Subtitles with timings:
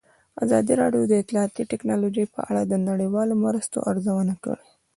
[0.43, 4.67] ازادي راډیو د اطلاعاتی تکنالوژي په اړه د نړیوالو مرستو ارزونه کړې.